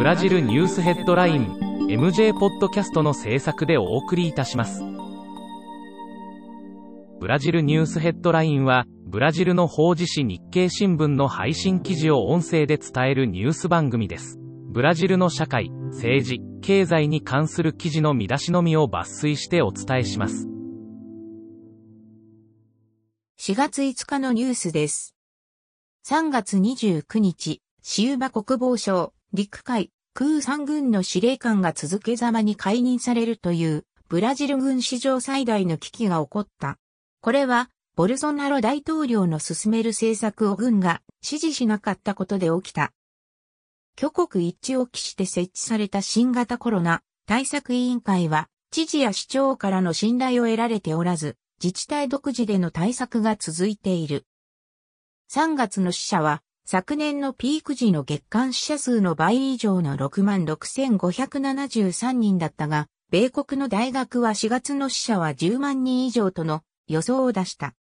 [0.00, 1.58] ブラジルニュースヘッドライン
[1.90, 4.82] MJ ポッドキャストの制作でお送りいたします。
[7.20, 14.38] ブラジルニュースヘッドラインは、ブラジルの法事紙日経新聞の配信記事を音声で伝えるニュース番組です。
[14.70, 20.48] ブラジルの社会、政治、経済に関する記事の見出しのみを抜粋してお伝えします。
[23.38, 25.14] 4月5日のニュースです。
[26.06, 36.78] 3月29日、シウバ国防省、陸海、空三軍の司令官が続けざまに解任されるという、ブラジル軍史上最大の危機が起こった。
[37.20, 42.92] これは、ボルソナロ大統領の進める政策を軍が支持しなかったことで起きた。
[43.96, 54.26] 挙国一致を期して設置された新型コロナ対策委員会は、知事や市長からの信頼を得られておらず、自治体独自での対策が続いている。
[55.30, 56.42] 3月の死者は、
[56.72, 67.74] 昨年のピーク時の月間死者数の倍以上の66,573人だったが、米国の大学は4月の死者は10万人以上との予想を出した。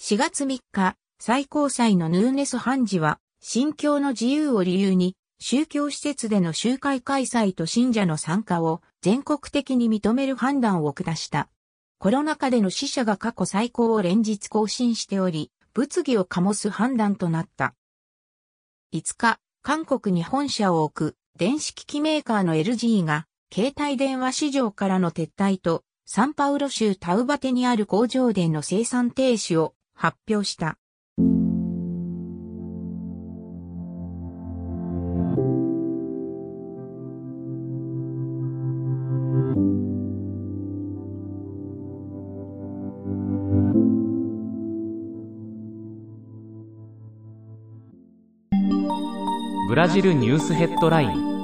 [0.00, 11.48] 4月3日、最高裁のヌーネス判事は、信教の自由を理由に、宗教施設での集会開催と信者の参加を全国的に認める判断を下した。
[12.00, 17.74] コロナ禍での死者が過去最高を連日更新しており、物議を醸す判断となった。
[18.94, 30.78] 5日、韓国に本社を置く電子機器メーカーの LG が、携帯電話市場からの撤退と、サンパウロ州タウバテにある工場での生産停止を発表した。
[49.66, 51.35] ブラジルニュースヘッドライン。